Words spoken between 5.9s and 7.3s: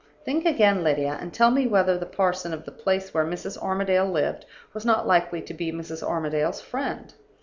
Armadale's friend?